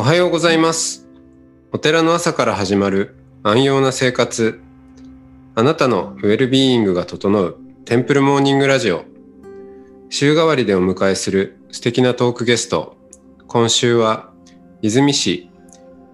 [0.00, 1.06] おはようございます。
[1.72, 4.62] お寺の朝から始まる安養な生活。
[5.54, 9.04] あなたのウェルビーイングが整うテンプルモーニングラジオ。
[10.08, 12.96] 週替わりでお迎えする素敵なトークゲスト。
[13.46, 14.32] 今週は
[14.80, 15.50] 泉市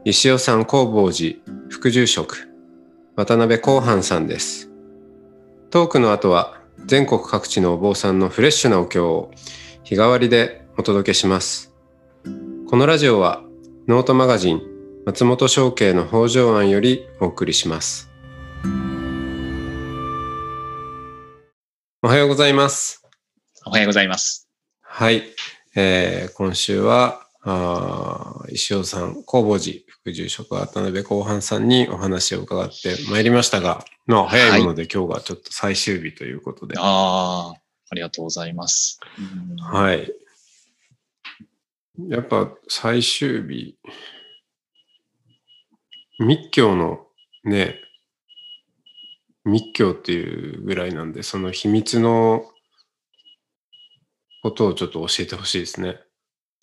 [0.04, 1.36] 石尾山工房寺
[1.70, 2.48] 副住職
[3.14, 4.68] 渡辺光範さんです。
[5.70, 9.30] トークの後は全国各地のお坊さんのフレッシュなお経を
[9.84, 11.72] 日替わりでお届けします。
[12.68, 13.45] このラジオは
[13.88, 14.62] ノートマガジン
[15.04, 18.10] 松本商家の北条案よりお送りします。
[22.02, 23.06] おはようございます。
[23.64, 24.48] おはようございます。
[24.82, 25.22] はい。
[25.76, 36.74] えー今週は、あー石尾さん、工房寺副住職渡辺後半さんにお話を伺ってまいりましたが、まあ、早いもので今日がちょっと最終日ということで。
[36.76, 37.54] ああ、
[37.90, 38.98] ありがとうございます。
[39.16, 40.12] うんはい。
[42.08, 43.78] やっぱ最終日、
[46.18, 47.06] 密教の
[47.44, 47.80] ね、
[49.44, 52.44] 密教っていうぐらいなんで、その秘密の
[54.42, 56.00] ことをちょっと教えてほしいですね。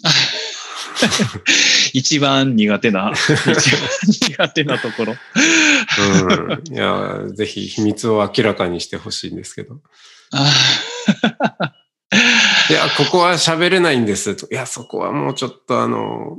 [1.94, 3.56] 一番苦手な、 一番
[4.08, 5.16] 苦手なところ。
[6.00, 6.74] うん。
[6.74, 9.82] いや、ぜひ秘密を明らかにしてほしいんですけど。
[12.70, 14.48] あ いや、ここは喋れないんですと。
[14.52, 16.38] いや、そこはもうちょっとあの、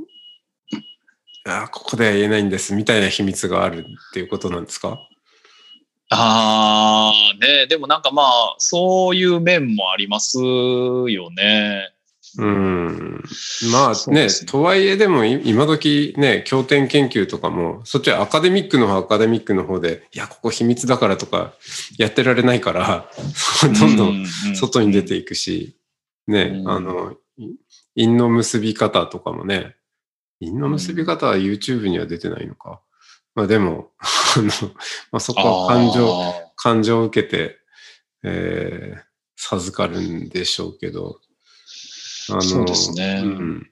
[1.47, 3.81] いや、ここでは言えないんですみたいな秘密がある
[4.11, 4.99] っていうことなんですか？
[6.11, 11.91] あー、ねでもなんかまあ、そういう面もありますよね。
[12.37, 13.23] うん。
[13.71, 21.53] まあね、ねとはいえでもい今時ね、経典研究とかも、そっちはアカデミックの方アカデミックの方で、いや、ここ秘密だからとか
[21.97, 23.11] やってられないから、
[23.81, 25.77] どんどん外に出ていくし、
[26.27, 26.69] ね、うん。
[26.69, 27.49] あの、い
[27.95, 29.77] 因の結び方とかもね、
[30.41, 32.81] 因の結び方は YouTube には出てないのか。
[33.35, 34.49] まあでも、あの、
[35.11, 37.59] まあそこは感情、あ感情を受けて、
[38.23, 41.21] えー授かるんでしょうけど、
[42.31, 43.23] あのそうですね。
[43.25, 43.71] うん、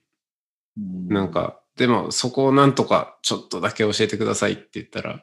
[0.78, 1.30] ーなん。
[1.30, 5.22] か、でもそこをなんとかちょっとだけ教えてくださいって言ったら、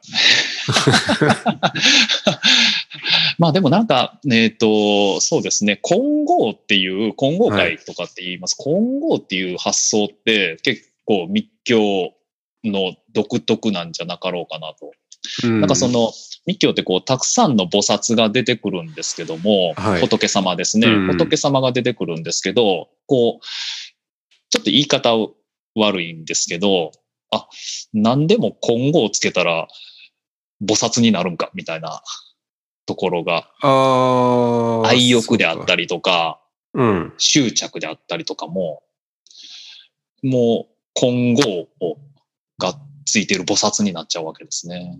[3.40, 8.54] まあでもなんか、えっ、と、そうですね、混合っていう、混合会とかって言います。
[8.54, 12.12] 混合っていう発想って結構密教
[12.64, 14.92] の独特なんじゃなかろうかなと。
[15.44, 15.60] うん。
[15.60, 16.12] なんかそ、の
[16.46, 20.02] 密教ってこうたくさんの菩薩が出てくるんですけども、はい。
[20.02, 21.06] 仏様ですね、うん。
[21.06, 23.44] 仏様が出てくるんですけど、こう、
[24.50, 25.12] ちょっと言い方
[25.76, 26.92] 悪いんですけど、
[27.30, 27.48] あ、
[27.94, 29.66] 何でも今後をつけたら
[30.62, 32.02] 菩薩になるんかみたいな
[32.90, 33.48] ところが。
[34.88, 35.66] 愛欲であっり。
[35.66, 36.40] たりとか、
[36.74, 37.12] うん。
[37.18, 38.82] 執着であったりとかも、
[40.24, 41.98] もう今後を
[42.58, 42.74] が
[43.06, 44.98] ついている菩薩になっちゃうわけですね。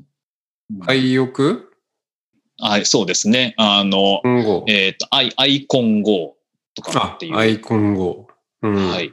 [0.86, 1.72] 愛欲？
[2.58, 3.54] はい、そうですね。
[3.56, 4.22] あの。
[4.68, 6.36] えっ、と、アイ、アイコン号
[6.74, 7.36] とかあっていう。
[7.36, 8.28] アイコン号。
[8.62, 8.90] うん。
[8.90, 9.12] はい。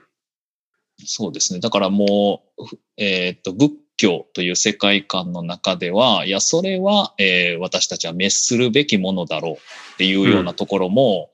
[1.03, 1.61] そうですね。
[1.61, 9.57] だからもう、ふえっ、と、仏教という世界観の中では、いや、それは、えー私たちは滅するべきものだろうっ
[9.97, 11.29] ていうようなところも、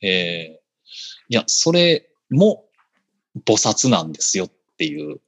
[0.00, 0.64] えー
[1.28, 2.64] いや、それも
[3.46, 5.20] 菩薩なんですよっていう。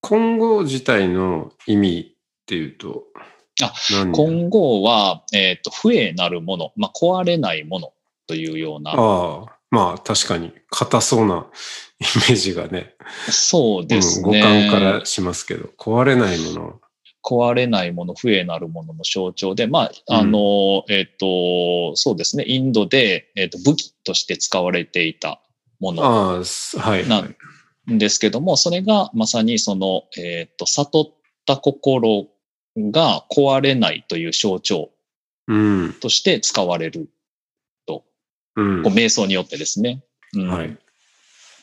[0.00, 3.04] 混合自体の意味っていうと、
[3.62, 4.12] あ何？
[4.12, 7.92] 今後は、えっ、と、不栄なるもの、まあ、壊れないもの
[8.26, 8.92] というような、
[9.74, 11.46] まあ確かに硬そうな
[12.00, 12.94] イメージがね、
[13.30, 14.40] そうですうん、ね。
[14.40, 16.80] 五感からしますけど、壊れないもの。
[17.24, 25.40] 壊れないもの、不栄なるものの象徴で、まあ、あの、えっ、と、そうですね、インドで、えっ、と、武器として使われていた
[25.80, 27.08] ものああ、すはい。
[27.08, 31.14] なはいんですけども、それがまさにその、えっ、と、悟っ
[31.46, 32.26] た心
[32.76, 34.90] が壊れないという象徴
[35.46, 35.94] うん。
[36.00, 37.08] として使われる、
[38.56, 38.94] うんこう。
[38.94, 40.02] 瞑想によってですね。
[40.34, 40.78] うんはい。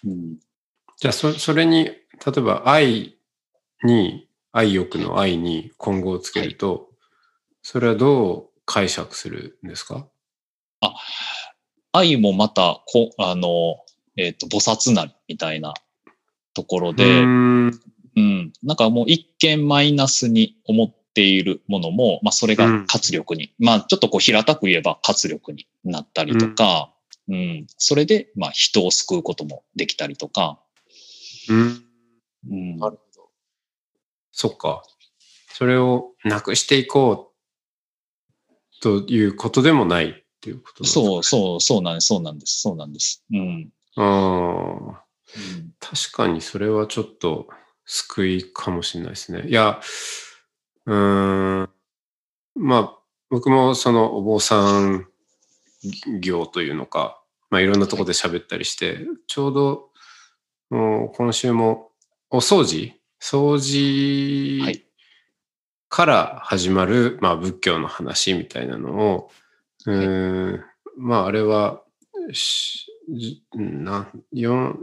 [0.05, 0.39] うん
[0.99, 1.95] じゃあ、そそれに、例
[2.37, 3.17] えば愛
[3.83, 6.91] に、愛欲の愛に混合をつけると、
[7.63, 10.07] それはどう解釈するんですか？
[11.91, 13.77] 愛もまた、こあの、
[14.15, 15.73] えっ、と、菩薩なりみたいな
[16.53, 17.81] ところで、うーん
[18.15, 18.53] うん。
[18.61, 26.93] なんかもう一見マイナスに思っているものも、まあそれが活力に、まあちょっとこう平たく言えば活力になったりとか、
[27.27, 30.59] うん、それでまあ人を救うこともできたりとか、
[31.49, 31.83] うん。
[32.49, 33.29] うん、なるほど。
[34.31, 34.83] そっか。
[35.53, 37.33] それをなくしていこ
[38.49, 41.01] うということでもないっていうことですか？
[41.01, 43.23] そうそう、そうなんです、そうなんです、そうなんです。
[43.31, 43.69] うん。
[43.95, 47.47] ああ、うん確かにそれはちょっと
[47.85, 49.47] 救いかもしれないですね。
[49.47, 49.79] いや、
[50.85, 51.69] うーん、
[52.55, 52.99] まあ、
[53.29, 55.07] 僕もそのお坊さん
[56.21, 59.89] 業というのか、まあいろんなところで喋ったりして、ちょうど、
[60.71, 61.91] もう今週も
[62.31, 64.85] お掃除掃除はい
[65.89, 69.29] から始まる、まあ仏教の話みたいなのを、
[69.85, 70.61] うーん、
[70.97, 71.83] まああれは、
[73.55, 74.75] な、4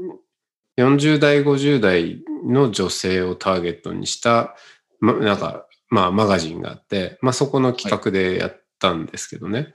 [0.79, 4.57] 40代、50代の女性をターゲットにした、
[5.01, 9.73] ま、なんか、まあマガジンがあって、まあそこの企画でやったんですけどね。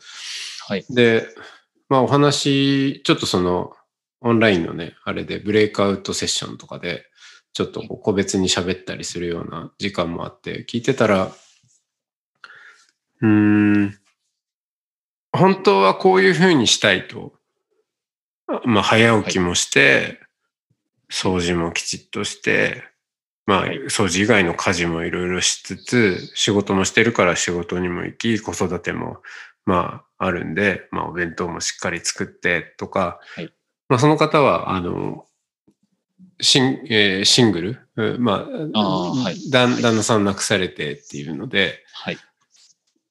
[0.67, 0.85] はい。
[0.89, 1.27] で、
[1.89, 3.73] まあお話、ちょっとその
[4.21, 7.05] オンラインのね、あれでブレイクアウトセッションとかで、
[7.53, 11.31] ちょっとこう個別に喋ったりするような時間もあって、聞いてたら、
[13.21, 13.97] うーん、
[15.31, 17.33] 本当はこういうふうにしたいと、
[18.65, 20.19] まあ早起きもして、
[21.11, 22.83] 掃除もきちっとして、
[23.45, 23.77] まあはい。
[23.85, 29.17] 掃除以外の家事もいろいろしつつ、仕事もしてるから仕事にも行き、子育ても
[29.65, 33.53] まああるんで、まあお弁当もしっかり作ってとか、はい。
[33.89, 35.25] まあその方は、あの、
[36.41, 39.49] シン,、えーシングル、うんまあ、あーはい。
[39.51, 42.17] 旦旦那さん亡くされてっていうので、はい。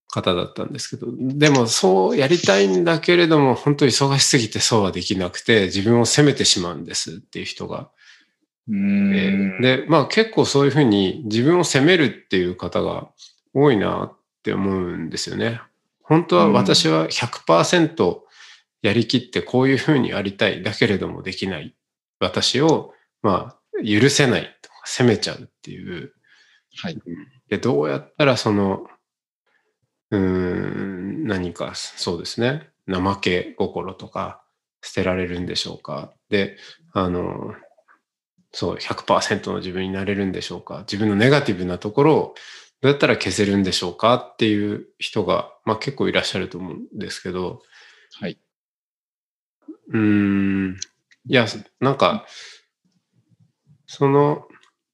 [0.08, 7.90] 方だったんですけど、でもそうやりたいんだけれども、本当に忙しすぎてそうはできなくて、自分を責めてしまうんですっていう人が
[8.69, 13.09] で、まあ結構そういうふうに自分を責めるっていう方が
[13.55, 15.61] 多いなって思うんですよね。
[16.03, 18.20] 本当は私は100%
[18.82, 20.62] やりきってこういうふうにありたい。
[20.62, 21.75] だけれどもできない。
[22.20, 22.93] 私を、
[23.23, 26.12] まあ、許せないとか責めちゃうっていう。
[26.82, 26.99] はい。
[27.49, 28.87] で、どうやったらその、
[30.11, 32.70] うーん、何か、そうですね。
[32.88, 34.43] 怠け心とか
[34.82, 36.12] 捨てられるんでしょうか。
[36.29, 36.56] で、
[36.93, 37.55] あの、
[38.54, 40.81] そう、100%の自分になれるんでしょうか？
[40.81, 42.34] 自分のネガティブなところを
[42.82, 44.14] どうやったら消せるんでしょうか？
[44.16, 47.62] っていう人が、まあ結構いらっしゃると思うんですけど、
[48.20, 48.38] はい。
[49.88, 50.76] うーん、
[51.26, 51.46] いや、
[51.81, 52.26] なんか、
[53.87, 54.46] その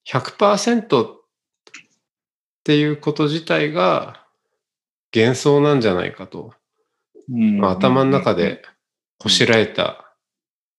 [0.04, 1.20] 100%っ
[2.64, 4.24] ていうこと自体が
[5.14, 6.52] 幻想なんじゃないかと、
[7.30, 7.58] うん。
[7.60, 8.62] まあ頭の中で
[9.18, 10.14] こしらえた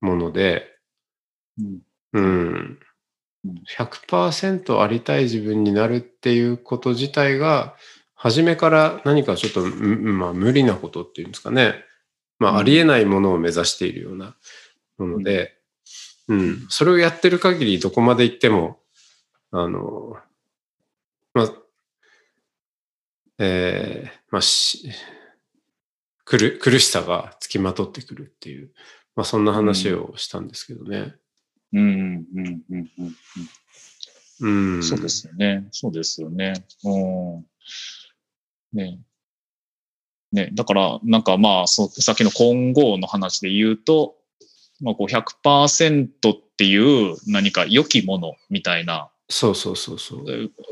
[0.01, 0.67] もので、
[1.59, 1.79] うん
[2.13, 2.79] うん
[3.45, 7.75] うん、100%ありたい自分になるっていうこと自体が、
[8.15, 11.85] 初めから何かちょっと、うんまあ、無理なことっていうんですかね。
[12.37, 14.35] まうんあ、ありえないものを目指しているような
[14.97, 15.57] もので、
[16.27, 18.79] うん、それをやってる限りどこまで行っても、
[19.51, 20.17] あの、
[21.33, 21.53] まあ、
[23.39, 24.91] えーまあ、し、
[26.25, 28.71] 苦苦しさがつきまとってくるっていう、
[29.15, 31.15] まあ、そんな話をしたんですけどね。
[31.73, 32.89] うんうんうんうん
[34.41, 34.83] うんうん。
[34.83, 35.67] そうですよね。
[35.71, 36.53] そうですよね。
[36.83, 37.45] うん。
[38.73, 38.99] ね。
[40.31, 40.49] ね。
[40.53, 44.15] だから、なんかまあ、そうさっきの今後の話で言うと、
[44.81, 50.25] まあ、こう100%っていう何か良きものみたいなそうそうそうそう。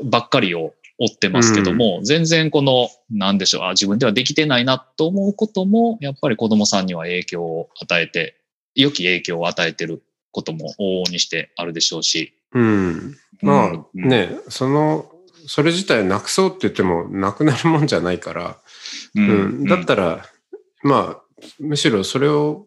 [0.04, 8.36] ばっかりを追ってますけども、全然この、なんでしょう、あ、自分ではできてないなと思うことも、やっぱり子供さんには影響を与えて、
[8.74, 10.02] 良き影響を与えてる
[10.32, 12.34] ことも往々にしてあるでしょうし。
[12.52, 13.16] うん。
[13.42, 14.08] まあうん。
[14.08, 15.10] ね、その、
[15.46, 18.58] それ自体なくそうって言ってもなくなるもんじゃないから、
[19.14, 19.64] ううん。
[19.64, 20.24] だったら、
[20.82, 22.66] まあ、むしろそれを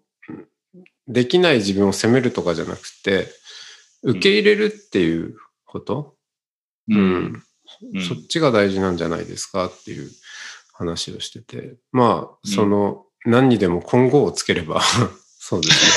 [1.07, 3.27] できない自分を責めるとかじゃなくて、
[4.03, 6.15] 受け入れるっていうこと、
[6.89, 7.00] ううん。
[7.00, 7.43] ん。
[7.93, 8.01] うん。
[8.01, 10.09] そっちが大事なんじゃないですかっていう。
[10.81, 14.81] 話をしてて、まあ、その、何にでも今後をつければ、
[15.43, 15.91] そうですね。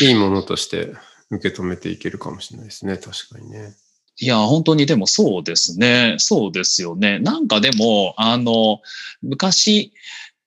[0.00, 0.92] うんいいものとして
[1.30, 2.98] 受け止めていけるかもしれないですね。
[2.98, 3.74] 確かにね。
[4.18, 6.16] いや、本当にでもそうですね。
[6.18, 7.18] そうですよね。
[7.18, 8.82] なんかでも、あの、
[9.22, 9.94] 昔、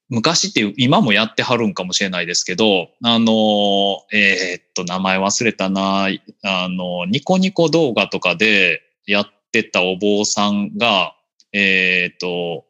[0.10, 6.10] 昔って、今もやってはるんかもしれないですけど、あの、えーっと、名前忘れたな、
[6.44, 11.16] あの、ニコニコ動画とかでやってたお坊さんが、
[11.54, 12.66] えーっと、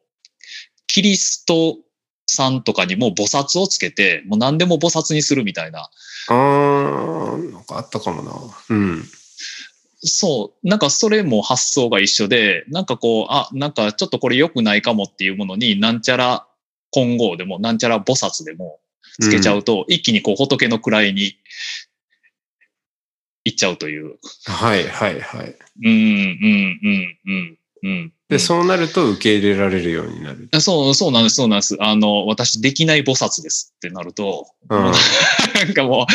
[0.86, 1.76] キリスト
[2.36, 5.90] さんとかにも菩薩をつけて、もう何でも菩薩にするみたいな、
[6.28, 8.32] あー、なんかあったかもな。
[8.70, 9.04] うん。
[10.00, 10.68] そう。
[10.68, 16.46] なんかそれも発想が一緒で、なんかこう、あ、なんかちょっとこれ良くないかもっていうものに、なんちゃら
[16.90, 18.78] 混合でも、なんちゃら菩薩でも
[19.20, 21.36] つけちゃうと、一気にこう仏の位に
[23.44, 24.16] 行っちゃうという。
[24.46, 25.56] はいはいはい。
[25.84, 28.12] うん、うん、うん、うん、うん。
[28.28, 30.48] で、そうなると受け入れられるようになる。
[30.60, 31.76] そう、そうなんです、そうなんです。
[31.78, 34.78] あの、私できない菩薩ですってなると、うん
[35.54, 36.06] なんかもう、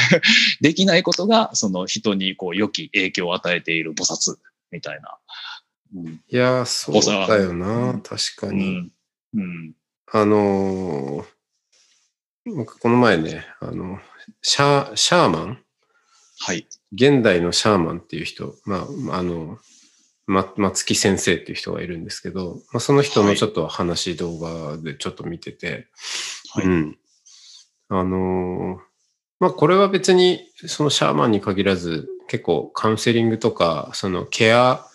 [0.64, 4.36] できないことが、その人にこう良き影響を与えている菩薩
[4.70, 5.18] みたいな。
[5.94, 8.64] うん、いや、そうだよな、確かに。
[8.64, 8.92] うん。
[9.34, 9.74] うん、
[10.10, 14.00] あのー、僕この前ね、あの、
[14.40, 15.58] シャシャーマン？
[16.38, 16.66] はい。
[16.92, 19.58] 現代のシャーマンっていう人、まあ、あの、
[20.26, 25.88] ま、松木先生っていう人がいるんですけど、まあ、その人のちょっと話動画でちょっと見てて、
[26.54, 26.98] はい、うん。
[27.88, 28.78] あのー、
[29.40, 34.86] まあ、これは別にそのシャーマンに限らず、結構カウンセリングとか、そのケア、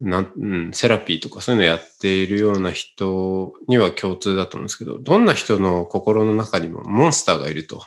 [0.00, 7.82] なん、うん、セラピーとかそういうのやっているような人には共通だと思うんですけど、どんな人の心の中にもモンスターがいると。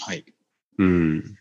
[0.00, 0.24] はい。
[0.78, 1.37] うん。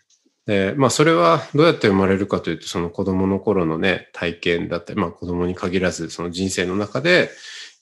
[0.48, 7.30] で、まあそれはどうやって生まれるかというと、その子供の頃のね、体験だったり、まあ子供に限らず、その人生の中で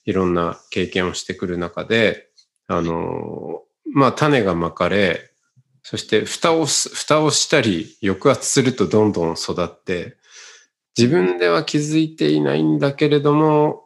[0.04, 2.28] いろんな経験をしてくる中で、
[2.66, 3.62] あの、
[3.94, 5.30] まあ種がまかれ、
[5.84, 10.16] そして蓋を、蓋をしたり抑圧するとどんどん育って、
[10.98, 13.84] 自分では気づいていないんだけれども、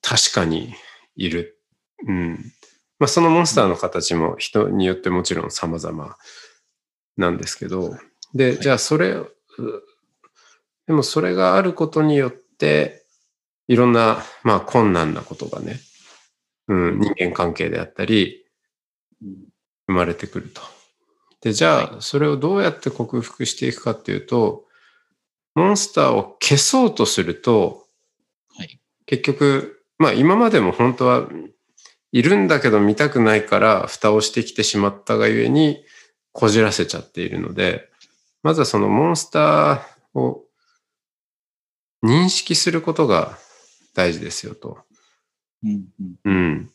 [0.00, 0.74] 確かに
[1.16, 1.60] いる。
[2.08, 2.52] うん。
[2.98, 6.16] まあそのモンスターの形も人によってもちろん様々
[7.16, 7.96] なんですけど、
[8.34, 9.16] で、はい、じゃあそれ、
[10.86, 13.04] でもそれがあることによって、
[13.68, 15.80] いろんな、まあ困難なことがね、
[16.68, 18.44] うん、人間関係であったり、
[19.86, 20.60] 生まれてくると。
[21.40, 24.64] で、じゃあ、それをどうやって克服していくかっていうと、
[25.54, 27.86] モンスターを消そうとすると、
[28.56, 31.28] はい、結局、まあ今までも本当は
[32.12, 35.84] いるんだけど見たくないから蓋をしてきてしまったがゆえに、
[36.34, 37.88] こじらせちゃっているので、
[38.42, 40.42] まずはそのモンスターを
[42.04, 43.38] 認識することが
[43.94, 44.78] 大事ですよと。
[45.64, 45.86] うん。
[46.24, 46.70] うん。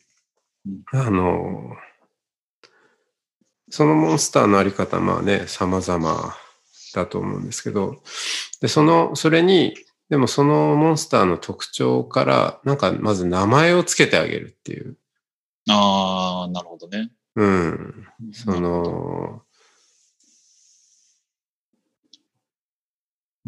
[0.92, 1.76] あの、
[3.68, 6.34] そのモンスターのあり方、まあね、様々
[6.94, 8.02] だと思うんですけど、
[8.62, 9.74] で、その、それに、
[10.08, 14.96] でもそのモンスターの特徴から、なんかまず名前をつけてあげるっていう。
[15.68, 17.12] ああ、なるほどね。
[17.36, 18.08] うん。
[18.32, 19.42] その、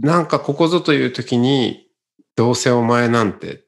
[0.03, 1.87] なんかここぞという時に、
[2.35, 3.61] どうせお前なんてっ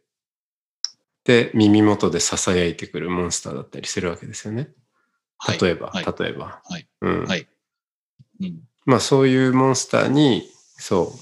[1.22, 4.68] て耳元で囁いてくるモンスターだったりするわけですよね。
[5.60, 6.60] 例えば、はい、例えば。
[6.64, 6.88] はい。
[7.02, 7.24] うん。
[7.24, 7.46] はい。
[8.40, 10.42] うん、まあそういうモンスターに、
[10.76, 11.14] そ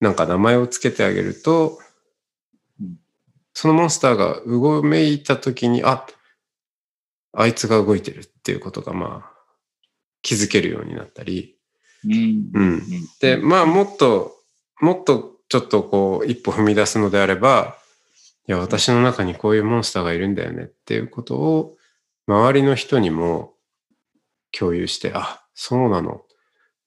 [0.00, 1.78] う、なんか名前をつけてあげると、
[2.80, 2.96] うん、
[3.54, 6.06] そのモンスターがうごめいた時に、あ、
[7.32, 9.32] あいつが動いてるっていうことがまあ
[10.20, 11.56] 気づけるようになったり、
[12.04, 12.50] うん。
[12.54, 12.82] うん。
[13.20, 14.36] で、まあ、もっと、
[14.80, 17.76] もっとちょっとこう、一歩踏み出すのであれば、
[18.48, 21.76] いや、私の中にこういうモンスターがいるんだよねっていうことを、
[22.26, 23.54] 周りの人にも
[24.50, 26.22] 共有して、あ、そうなの。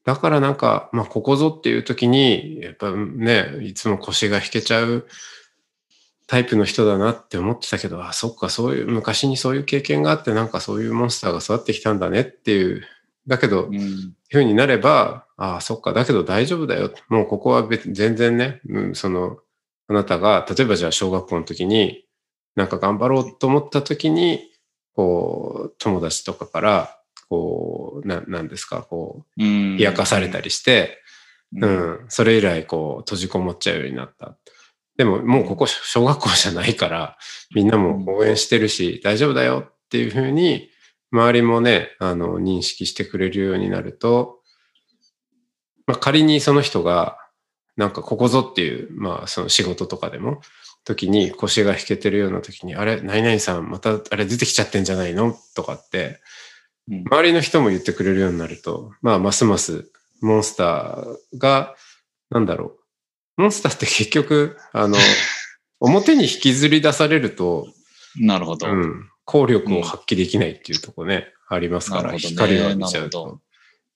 [0.04, 5.08] だからなんか、まあ、ここぞっていう時に、やっぱね、いつも腰が引けちゃう
[6.28, 12.84] タイプの人だなって思ってたけど、あ、そっか、そういう、昔にそういう経験があって、なんかそういうモンスターが育ってきたんだねっていう
[13.28, 16.92] だけど、うん、ふうになれば、ああ、そっか、だけど大丈夫だよ。
[17.10, 19.38] もうここは別全然ね、うん、その、
[19.88, 22.06] あなたが、例えばじゃあ小学校の時に、
[22.56, 24.40] なんか頑張ろうと思った時に、
[24.96, 31.02] こう、友達とかから、こう、な、なんですか、こう、冷やかされたりして、
[31.56, 34.38] うん、うん、それ以来、こう、閉じこもっちゃうようになった。
[34.98, 37.18] でも、もうここ小学校じゃないから、
[37.54, 40.70] みんなも応援してるし、大丈夫だよっていうふうに、
[41.16, 44.42] 周りもね、あの、認識してくれるようになると、
[45.88, 47.18] まあ、仮にその人が、
[47.78, 50.42] なんかここぞっていう、まあ、その仕事とかでも、
[50.84, 55.36] 時に腰が引けてるような時に、あれ、何々さん、またあれ出てきちゃってんじゃないの？
[55.56, 56.20] とかって、
[56.88, 59.90] 周りの人も言ってくれるようになると、まあ、ますます
[60.22, 61.76] モンスターが、
[62.30, 62.78] なんだろ
[63.38, 63.42] う。
[63.42, 64.98] モンスターって結局、あの、
[65.80, 67.68] 表に引きずり出されると、
[68.18, 68.68] なるほど。
[68.68, 69.10] うん。
[69.26, 73.42] 効力を発揮できないっていうとこね、うん、ありますから、ね、光が見ちゃうと。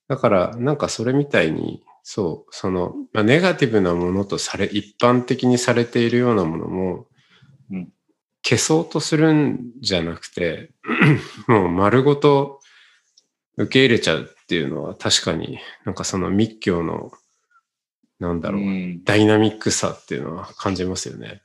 [0.07, 7.07] だから、なんかそれみたいに、そう、その、まあ、ネガティブなものとされ、一般的にされているようなものも、
[7.71, 7.89] うん、
[8.43, 10.71] 消そうとするんじゃなくて、
[11.47, 12.59] もう丸ごと
[13.57, 17.11] 受け入れちゃうっていうのは確かになんかその密教の、
[18.19, 21.41] なんだろう、うん、ダイナミックさっていうのは感じますよね。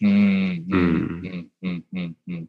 [0.00, 2.48] うん、うん、うん、うん、うん、うん。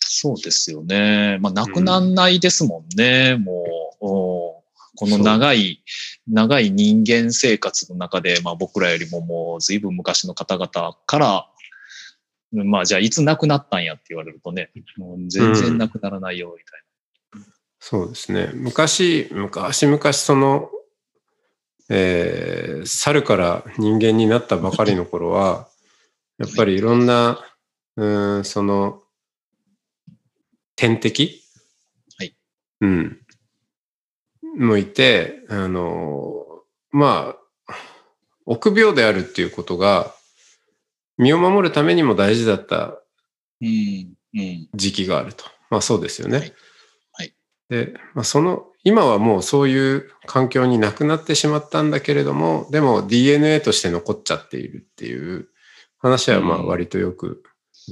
[0.00, 1.38] そうですよね。
[1.40, 4.64] まあ、なくなんないですもんね、うん、もう。
[4.96, 5.82] この長い、
[6.28, 11.46] 長い人間生活の中で、まあ僕らよりももう随分昔の方々から、
[12.52, 17.40] まあじゃあいつ亡くなったんやって言われるとね、もう全然なくならないよ、みたいな。
[17.40, 17.46] うん、
[17.80, 18.50] そうですね。
[18.54, 20.70] 昔、昔々その、
[21.90, 25.68] えー、猿から人間になったばかりの頃は、
[26.38, 27.44] やっぱりいろんな、
[27.96, 28.06] う
[28.38, 29.02] ん、その、
[30.76, 31.42] 天敵？
[32.18, 32.36] はい。
[32.80, 33.20] うん。
[34.58, 36.44] もいて、あの、
[36.90, 37.34] ま
[37.68, 37.74] あ、
[38.46, 40.14] 臆病であるっていうことが、
[41.16, 43.00] 身を守るためにも大事だった
[43.60, 44.14] うん。
[44.34, 44.68] うん。
[44.74, 45.44] 時期があると。
[45.70, 46.38] まあそうですよね。
[46.38, 46.52] はい
[47.12, 47.34] はい
[47.70, 55.48] で、まあ、その、今はもうそういう環境になくなってしまったんだけれども、でも DNA として残っちゃっているっていう
[55.98, 57.42] 話はまあうん割とよく、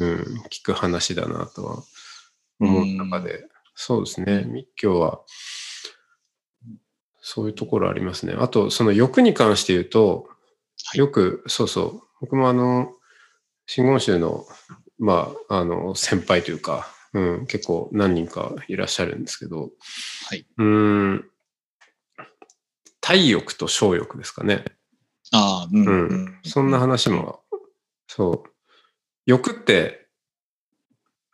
[0.00, 1.82] うん、聞く話だなとは
[2.62, 5.21] 思う中で、そうですね、密教は
[7.21, 8.35] そういうところありますね。
[8.38, 10.28] あと、その欲に関して言うと、
[10.85, 12.92] はいよく、そうそう、僕もあの、
[13.66, 14.45] 真言宗の、
[14.99, 19.71] まあ、あの、先輩というか、うん、結構何人かいらっしゃるんですけど、
[20.28, 20.47] はい。
[20.59, 21.25] うーん、
[23.00, 24.64] 体欲と小欲ですかね。
[25.33, 25.87] ああ、うん。
[25.87, 27.40] うんうんそんな話も、
[28.09, 28.50] そう。
[29.26, 30.01] 欲って、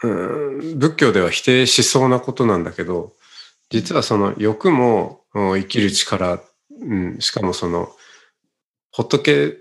[0.02, 3.14] うん、仏教では否定しそうなことなんだけど、
[3.70, 6.40] 実はその欲もうん生きる力、
[6.80, 7.90] うん、しかもその
[8.92, 9.58] 仏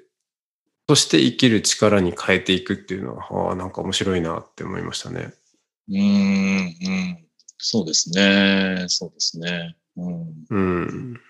[0.87, 5.33] として生きる力に変えていくっていうのは、ああ、なんか面白いなって思いましたね。
[5.89, 5.97] うん。
[5.97, 7.27] うん。
[7.57, 8.85] そうですね。
[8.87, 9.75] そうですね。
[9.97, 10.33] うん。
[10.49, 11.21] うん。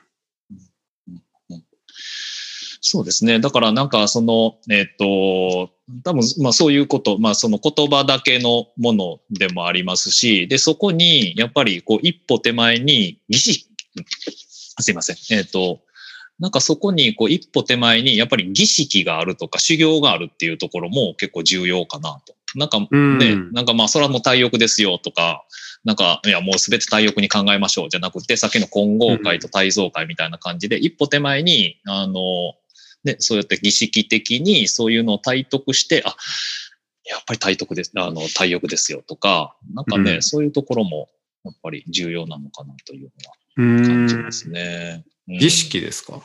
[2.81, 3.39] そうですね。
[3.39, 5.71] だからなんかその、えっ、と、
[6.03, 13.67] 多分まあそういうこと、まあその言葉だけのものでもありますし、で、そこにやっぱりこう一歩手前に儀式、
[14.79, 15.37] すいません。
[15.37, 15.79] えっ、と、
[16.39, 22.35] なんかそこにこう一歩手前にやっぱり儀式があるとか修行があるっていうところも結構重要かなと。
[22.55, 25.45] なんかね、うんなんかまあそれはもう体欲ですよとか、
[25.83, 32.55] なんか、いや、もうすべて体欲に考えましょうじゃなくて、さっきの混合会と体造会みたいな感じで、一歩手前に、あの、
[33.07, 36.15] ね、そうやって儀式的にそういうのを体得して、あ、
[37.05, 40.21] やっぱり体得です、あの、体欲ですよとか、なんかね、うん。
[40.21, 41.09] そういうところも、
[41.45, 43.11] やっぱり重要なのかなという
[43.57, 44.07] うのは感ん。
[44.07, 45.05] じますね。
[45.29, 45.37] うん。
[45.37, 46.21] 儀式ですか？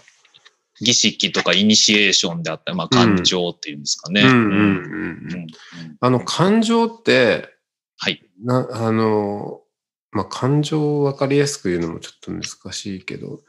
[0.80, 4.22] 儀式とかイニシエーションであったり、まあ、感情っていうんですかね。
[6.00, 7.48] あの、感情って、
[7.98, 8.20] はい。
[8.42, 9.60] な、あの、
[10.10, 12.42] まあ、感情を分かりやすく言うのもちょっと難
[12.72, 13.42] しいけど、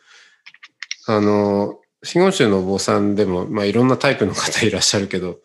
[1.07, 5.39] あの、真言宗のお坊さんでも、まあ、いろんなタイプの方いらっしゃるけど、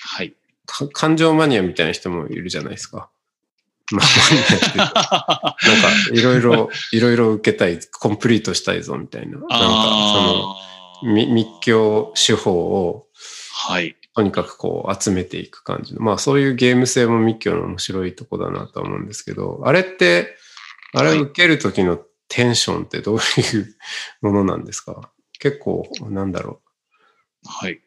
[0.00, 0.34] はい。
[0.66, 3.10] か感情マニアみたいな人もいるじゃないですか。
[3.90, 9.38] まあ、マニアっていうか、なんか、いろいろ、 いろいろ受けたい、コンプリートしたいぞみたいな。
[9.38, 10.56] なんか、
[11.02, 13.08] その、密教手法を、
[13.52, 13.96] はい。
[14.14, 16.02] とにかくこう集めていく感じの。
[16.02, 20.36] まあそういうゲーム性も密教の面白いとこだなとは思うんですけど、あれって、
[20.92, 21.98] あれを受ける時の
[22.28, 23.20] テンションってどうい
[23.58, 23.76] う
[24.20, 25.11] ものなんですか？
[25.42, 26.60] 結構、なんだろ
[27.44, 27.80] はい。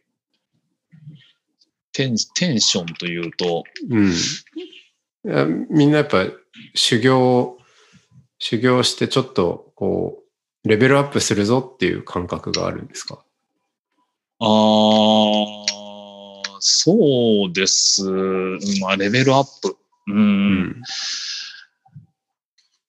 [1.94, 3.96] テンテンションというと、う。
[3.98, 4.12] うん。
[4.12, 4.14] い
[5.24, 6.26] やみんなやっぱ
[6.74, 7.58] 修行、
[8.40, 10.24] 修行してちょっとこ
[10.66, 13.24] う、レベルアップするぞっていう感覚があるんですか？
[14.40, 14.48] ああ、
[16.60, 18.04] そうです。
[18.82, 19.78] まあ、レベルアップ。
[20.08, 20.14] う。。
[20.14, 20.82] うんうん。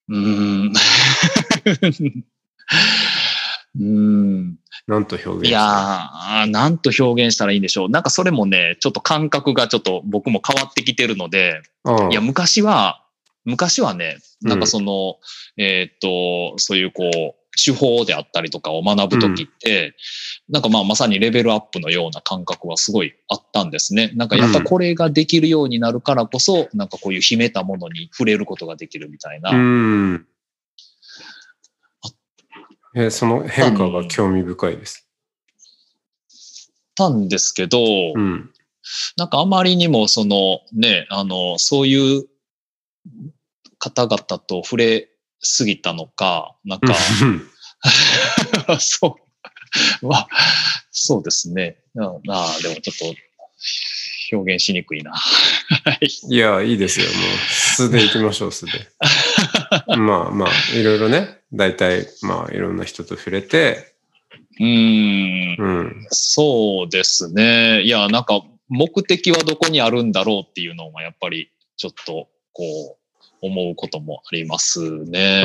[0.09, 0.73] う
[3.85, 4.57] ん。
[4.87, 7.89] なんと表現いやー、なんと表現したらいいんでしょう。
[7.91, 11.62] なんかそれもね、ちょっと感覚がちょっと僕も変わってきてるので、
[12.11, 13.03] いや、昔は、
[13.45, 15.17] 昔はね、うんなんかその、
[15.57, 19.97] えーっと、そういうこう、手法であったりとかを学ぶときって、
[20.49, 24.12] なんかまあまさにレベルアップのような感覚はすごいあったんですね。
[24.15, 29.51] なんかやっぱこれができるようになるからこそ、なんかこういう秘めたものに触れることができるみたいな。
[29.51, 30.26] うん。
[32.97, 35.09] えその変化が興味深いです。
[36.97, 37.79] たんですけど、
[38.15, 38.51] うん。
[39.17, 42.27] なんかあまりにもそのね、あの、そういう
[43.79, 46.95] 方々と触れすぎたのか、なんか、
[48.81, 49.27] そう。
[50.07, 50.29] まあ、
[50.91, 51.79] そうですね。
[51.95, 53.15] うんああ、でもちょっと
[54.33, 55.13] 表現しにくいな。
[55.13, 56.09] はい。
[56.29, 57.07] いや、いいですよ。
[57.07, 57.15] もう、
[57.53, 58.73] 素で行きましょう、素で。
[59.97, 63.95] まあまあ、いろいろね、大体、まあ、いろんな人と触れて、
[64.59, 65.57] うーん。
[65.59, 66.07] うん。
[66.11, 67.83] そうですね。
[67.83, 75.43] いや、なんか、目的はどこにあるんだろうっていうのは、やっぱり、ちょっと、こう、思うこともありますね。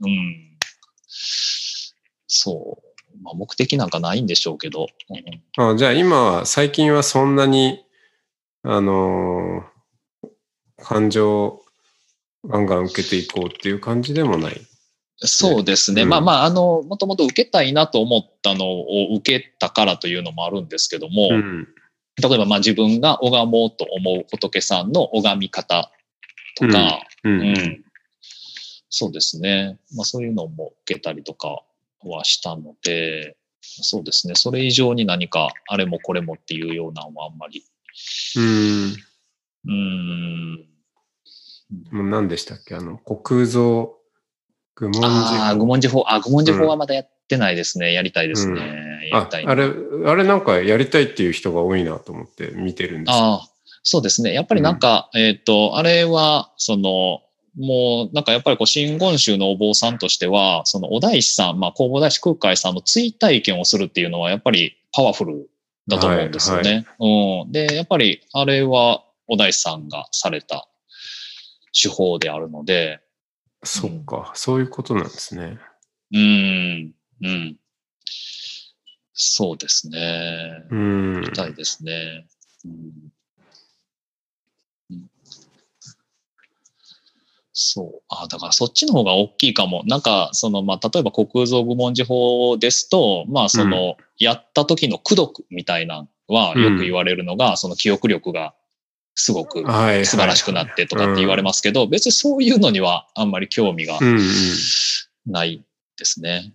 [0.00, 0.58] うん。
[2.28, 3.22] そう。
[3.22, 4.88] まあ、目的なんかないんでしょうけど。
[5.08, 7.84] うんあじゃあ今は、最近はそんなに、
[8.62, 9.76] あのー
[10.78, 11.62] 感情
[12.48, 14.60] ガンガン受けていこうっていう感じでもない。
[15.18, 16.02] そうですね。
[16.02, 21.68] うんまあまあ、あの、もともと受けたいなと思ったのを受けたからというのもあるんですけども、うん。
[22.22, 25.90] 例えばまあ自分が拝もうと思う仏さんの拝み方
[26.56, 27.28] とか、う。
[27.28, 27.82] うんん
[28.88, 29.78] そうですね。
[29.94, 31.62] まあそういうのも受けたりとか
[32.02, 34.34] はしたので、そうですね。
[34.34, 37.64] それ以上に何かあれもこれもっていうようなのはあんまり。
[38.36, 38.96] うん。
[39.64, 40.75] うーん。
[41.90, 42.74] もう何でしたっけ？
[42.74, 43.88] あの、国蔵
[44.76, 47.92] 愚問ああ、寺愚問寺法、あ、愚問寺法うんはまだやってないですね。
[47.92, 48.60] やりたいですね。
[48.60, 48.66] や
[49.00, 49.70] りああれ、
[50.06, 53.48] あれなんかやりたいっていう人が多いなと思って見てるんですよああ、
[53.82, 54.32] そうですね。
[54.32, 57.22] やっぱりなんか、えっ、と、あれは、その、
[57.56, 65.48] もう、なんかやっぱりこう、真言宗のお坊さんとしては、そのお大師さん、まあ、弘法大師空海さんの追体験をするっていうのは、やっぱりパワフル
[65.88, 66.86] だと思うんですよね。
[67.00, 67.52] うん。
[67.52, 70.68] で、やっぱり、あれは、お大師さんがされた
[71.80, 73.00] 手法であるので、
[73.62, 75.58] そっか、そういうことなんですね。
[76.12, 77.56] うん、うん。
[79.12, 80.64] そうですね。
[80.70, 81.20] うん。
[81.20, 82.26] みたいですね。
[82.64, 82.74] うんう
[84.94, 85.06] ん
[87.58, 88.02] そう。
[88.10, 89.82] あだからそっちの方が大きいかも。
[89.86, 98.54] なんか、その、まあ、例えば国蔵愚問寺法ですと、まあ、その、やった時の功徳みたいなのはよく言われるのが、その記憶力が
[99.16, 100.06] すごくはい。
[100.06, 104.18] 素晴らしくなってとかって言われますけど、別にそういうのにはあんまり興味がうん
[105.26, 105.64] ない
[105.98, 106.52] ですね。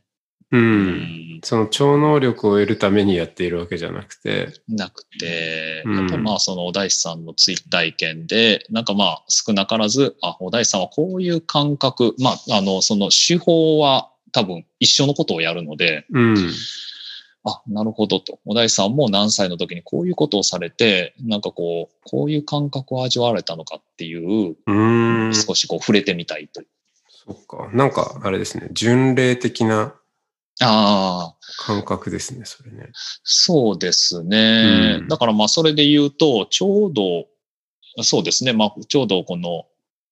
[0.52, 0.62] うん。
[0.62, 0.64] う。
[0.64, 4.54] うんんその超能力を得るためにやっているわけじゃなくて。
[4.70, 16.52] なくて、うんやっぱりまあそのお大師さんの追体験で、なんかまあ少なからず、あ、お大師さんはこういう感覚、まああのその手法は多分一緒のことをやるので、うん。
[17.44, 18.40] あ、なるほどと。
[18.46, 24.74] お大師さんも何歳の時にこういうことをされて、なんかこう、こういう感覚を味わわれたのかっていう、う
[25.30, 25.34] ん。
[25.34, 26.68] 少しこう触れてみたいという。
[27.26, 27.70] そっか。
[27.74, 28.70] なんか、あれですね。
[28.74, 29.96] 巡礼的な
[30.64, 32.90] ああ、感覚ですね、それね。
[33.24, 34.98] そうですね。
[35.00, 37.26] うんだからまあそれで言うと、ちょうど、
[38.04, 38.54] そうですね。
[38.54, 39.66] まあちょうどこの、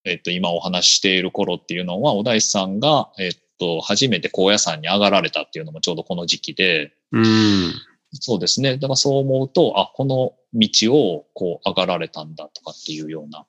[0.04, 7.74] えっと今お話ししている頃っていうのは、お大師さんが、えっと、初めて高野山に上がられたっていうのもちょうどこの時期で、うん。
[8.12, 8.76] そうですね。
[8.78, 13.46] だからそう思うと、あ、この道をこう上がられたんだとかっていうような、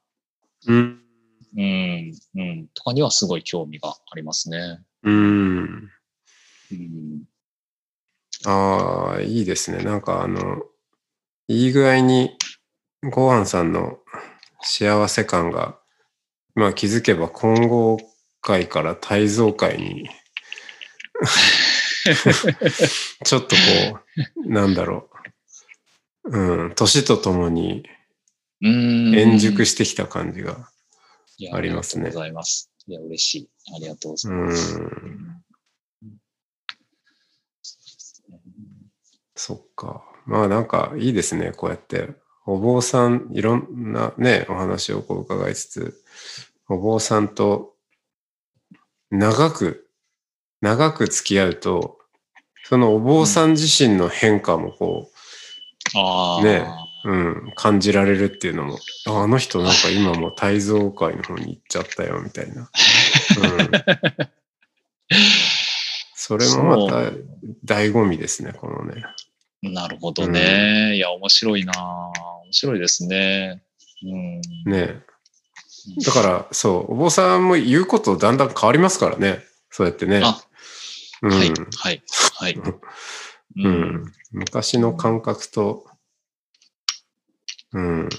[0.67, 1.01] うん。
[1.57, 4.81] うん、うん、とかにはすごい興味がありますね。
[5.03, 5.89] うん。
[6.71, 7.23] うん、
[8.45, 9.83] ああ、いいですね。
[9.83, 10.61] なんかあの、
[11.47, 12.37] いい具合に、
[13.09, 13.97] ごはんさんの
[14.61, 15.79] 幸せ感が、
[16.55, 17.97] まあ気づけば混合
[18.41, 20.09] 界から大蔵界に、
[23.23, 23.61] ちょっとこ
[24.37, 25.09] う、なんだろ
[26.23, 26.23] う。
[26.23, 26.27] う
[26.67, 27.83] ん、年とともに
[28.61, 30.69] うん円熟してきた感じが。
[31.53, 32.69] ありますねありがとうございます。
[32.85, 33.49] いや、嬉しい。
[33.75, 34.77] ありがとうござういます。
[34.77, 35.43] ん、
[39.35, 40.03] そっか。
[40.27, 41.51] まあなんかいいですね。
[41.51, 42.09] こうやって、
[42.45, 46.03] お坊さん、いろんなね、お話をこう伺いつつ、
[46.69, 47.73] お坊さんと
[49.11, 49.89] 長く、
[50.61, 51.99] 長く付き合うと、
[52.63, 55.11] そのお坊さん自身の変化もこ
[55.93, 56.65] ああ、ね
[57.03, 57.15] う、う
[57.49, 62.61] ん、感じられるっていうのも、ああの人なんか今もう大蔵会の方に行っちゃったよ、みたいな。
[62.61, 62.69] うん、
[66.15, 67.11] それもまた
[67.65, 69.03] 醍醐味ですね、このね。
[69.61, 70.95] なるほどね。
[70.95, 71.73] いや、面白いな
[72.45, 73.61] 面白いですね。
[74.03, 74.41] うん。
[74.71, 75.01] ね
[76.05, 79.43] だから、そう、お坊さんも言うことだんだん変わりますからね。
[79.69, 80.21] そうやってね。
[80.23, 80.41] あ、
[81.21, 82.53] うんはい、はい、はい。
[82.53, 82.61] う
[83.63, 84.13] うんん。
[84.31, 85.85] 昔の感覚と、
[87.73, 88.09] うん。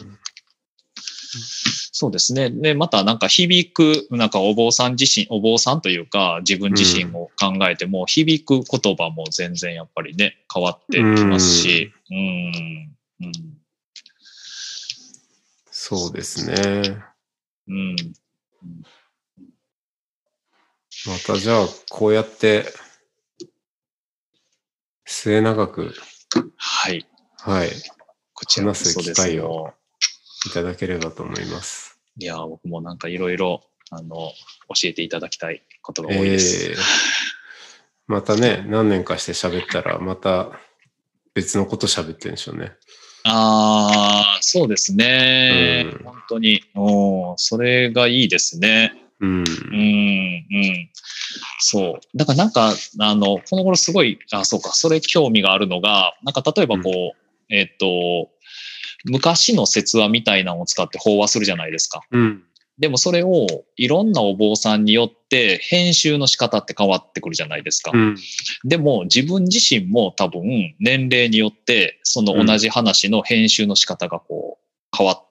[1.93, 2.51] そうですね。
[2.51, 12.97] で、またなんか響く、なんかお坊さん自身、お坊さんというか自分自身を考えても、響く言葉も全然やっぱりね、変わってきますし、うん。
[13.21, 13.33] うん。
[15.71, 17.12] そうですね。
[17.69, 17.97] うん。
[21.07, 22.67] またじゃあ、こうやって、
[25.05, 25.95] 末永く、
[26.57, 27.07] はい。
[27.39, 27.71] はい、
[28.35, 29.73] こちらこそです機を。
[30.47, 31.99] いただければと思います。
[32.19, 34.33] いや、僕もなんかいろいろ、あの、教
[34.85, 36.71] えていただきたいことが多いです。
[36.71, 36.77] えー
[38.09, 40.51] またね、何年かして喋ったら、また
[41.35, 42.73] 別のこと喋ってるんでしょうね。
[43.25, 45.87] ああ、そうですね。
[45.95, 46.63] うん本当に。
[46.75, 48.95] うん、それがいいですね。
[49.21, 49.39] うん。
[49.39, 50.91] うん、うん。
[51.61, 52.17] そう。
[52.17, 58.31] だからなんか、あの、この頃すごい、あ、そうか、それ興味があるのが、なんか例えばこう、えっと、
[59.05, 62.03] 昔の説話みたいなのを使って法話するじゃないですか。
[62.11, 62.43] うん。
[62.79, 67.93] でもそれをいろんなお坊さんによって編集の仕方って変わってくるじゃないですか。
[67.95, 68.17] うん。
[68.65, 75.29] でも自分自身も多分年齢によってその同じ話の編集の仕方がこう変わっ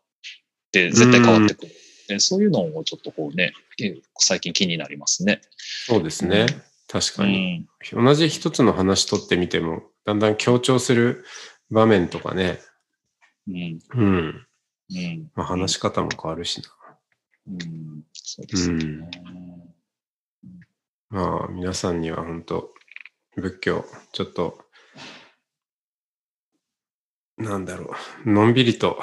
[0.72, 1.72] て、絶対変わってくる。
[2.08, 5.42] でそういうのをちょっとこうね、え最近気になりますね。
[5.88, 6.46] そうですね。
[6.88, 7.60] 確うかに。
[7.60, 7.68] ん。
[7.94, 11.26] 同じ一つの話取ってみても、だんだん強調する
[11.70, 12.60] 場面とかね。
[13.48, 13.80] うん。
[13.94, 14.48] うん。
[14.90, 15.32] うん。
[15.36, 16.70] まあ、話し方も変わるしな。
[17.48, 18.04] うん。
[18.14, 19.10] そうですね。
[21.10, 22.74] まあ、皆さんには本当
[23.36, 24.66] 仏教、ちょっと、
[27.38, 27.94] なんだろ
[28.26, 29.00] う、のんびりと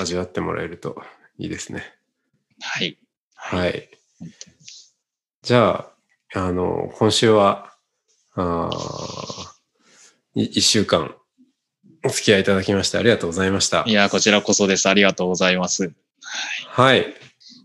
[0.00, 1.02] 味わってもらえると
[1.38, 1.94] いいですね。
[2.60, 2.98] はい。
[3.34, 3.88] はい。
[4.18, 4.30] 本
[5.42, 5.86] じゃ
[6.34, 7.72] あ、あの、今週は、
[8.34, 8.70] あ
[10.34, 11.16] 一週間
[12.04, 13.92] お付き合いいただきましてありがとうございましたい。
[13.92, 14.88] や、こちらこそです。
[14.88, 15.92] ありがとうございます。
[16.68, 17.14] はい。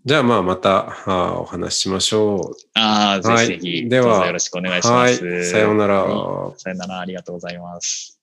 [0.03, 4.79] じゃあまあまたあーお話ししましょああ、ぜはいひぜひ、ではどうぞよろしくお願う。
[4.79, 5.13] いしまはい。
[5.15, 5.51] す。
[5.51, 6.03] さようなら。
[6.03, 8.19] はいさよなら、ありがとうございます。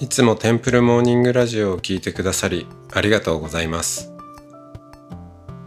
[0.00, 4.12] いつもテンプルモーニングラジオを聞いてくださりありがとうございます。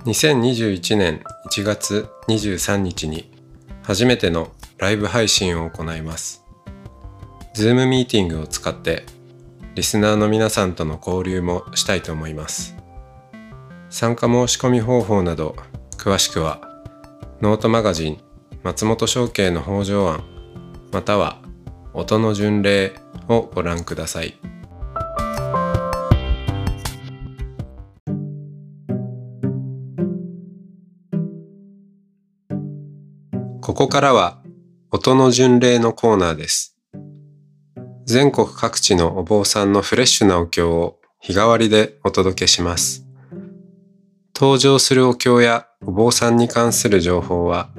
[0.06, 3.32] 2021年1月23日に
[3.84, 6.44] 初めてのライブ配信を行います。
[7.56, 9.04] Zoom ミーティングを使って
[9.76, 12.76] リスナーの皆さんとの交流もしたいと思います。
[13.90, 15.56] 参加申し込み方法など
[15.98, 16.62] 詳しくは
[17.42, 18.18] ノートマガジン
[18.62, 20.24] 松本商家の北条案
[20.92, 21.42] または
[21.94, 22.94] 音の巡礼
[23.28, 24.38] をご覧ください。
[33.60, 34.44] ここからは
[34.92, 36.73] 音の巡礼のコーナーです。
[38.06, 43.06] 全国各地のお坊さんのフレッシュなお経を日替わりでお届けします。
[44.36, 47.70] 登場するお経やお坊さんに関する情報は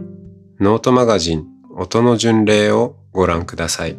[0.61, 1.45] ノートマガジン
[1.77, 3.97] 音の巡礼をご覧ください。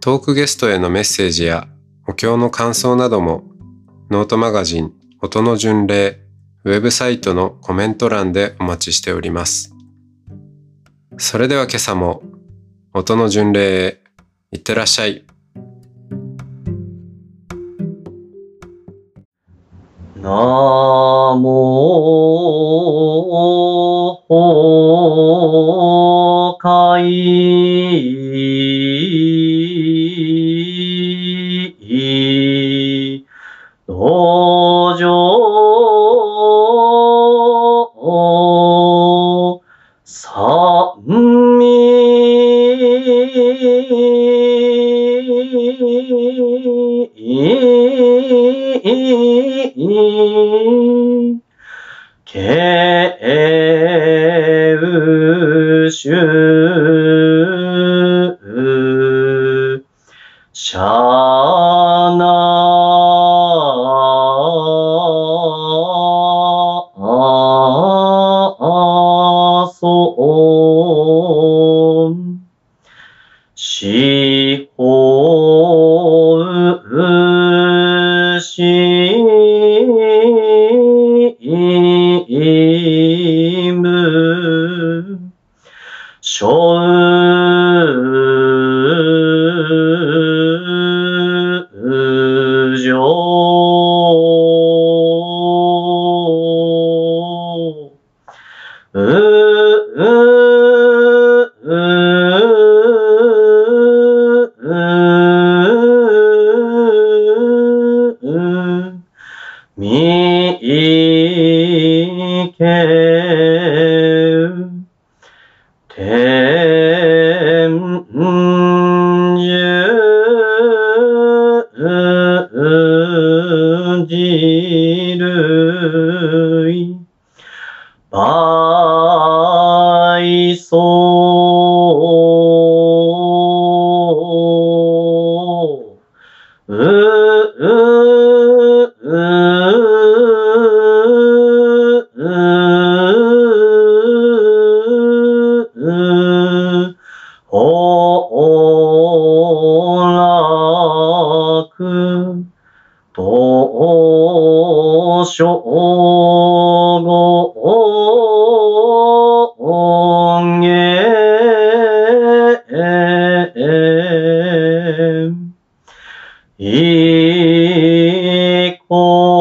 [0.00, 1.66] トークゲストへのメッセージや
[2.06, 3.44] お経の感想なども
[4.08, 6.20] ノートマガジン音の巡礼
[6.64, 9.74] ウェブサイトのコメント欄でお待ちしております。
[11.18, 12.22] それでは今朝も
[12.94, 13.99] 音の巡礼へ
[14.52, 15.24] いってらっしゃい。
[20.16, 20.28] な
[21.38, 21.40] も
[24.28, 24.58] ほ
[26.58, 28.59] かい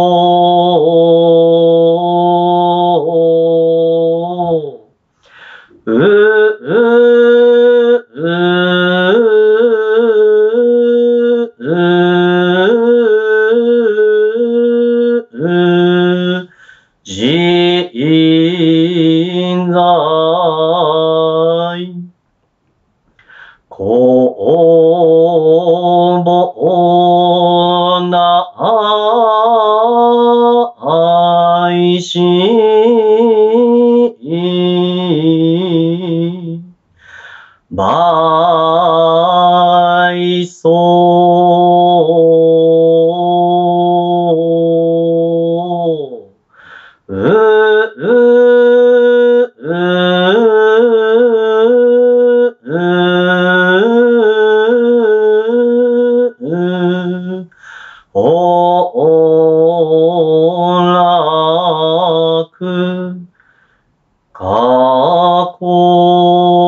[0.10, 0.59] all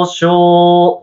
[0.06, 1.02] 少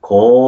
[0.00, 0.47] こ